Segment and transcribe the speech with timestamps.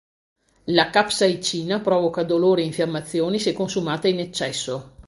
[0.63, 4.93] La capsaicina provoca dolore e infiammazioni se consumata in eccesso.